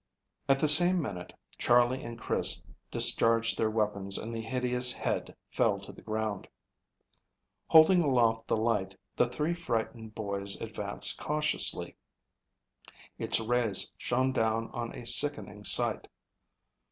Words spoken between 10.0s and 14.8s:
boys advanced cautiously. Its rays shone down